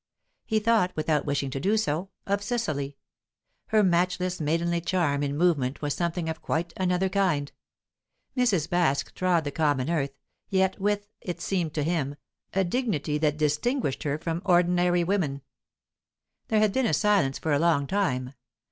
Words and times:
He 0.47 0.57
thought, 0.57 0.91
without 0.95 1.27
wishing 1.27 1.51
to 1.51 1.59
do 1.59 1.77
so, 1.77 2.09
of 2.25 2.41
Cecily; 2.41 2.97
her 3.67 3.83
matchless, 3.83 4.41
maidenly 4.41 4.81
charm 4.81 5.21
in 5.21 5.37
movement 5.37 5.83
was 5.83 5.93
something 5.93 6.27
of 6.27 6.41
quite 6.41 6.73
another 6.75 7.07
kind. 7.07 7.51
Mrs. 8.35 8.67
Baske 8.67 9.13
trod 9.13 9.43
the 9.43 9.51
common 9.51 9.91
earth, 9.91 10.17
yet 10.49 10.79
with, 10.81 11.05
it 11.21 11.39
seemed 11.39 11.75
to 11.75 11.83
him, 11.83 12.15
a 12.55 12.63
dignity 12.63 13.19
that 13.19 13.37
distinguished 13.37 14.01
her 14.01 14.17
from 14.17 14.41
ordinary 14.43 15.03
women. 15.03 15.43
There 16.47 16.61
had 16.61 16.73
been 16.73 16.91
silence 16.95 17.37
for 17.37 17.53
a 17.53 17.59
long 17.59 17.85
time. 17.85 18.33